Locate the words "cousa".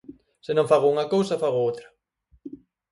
1.13-1.39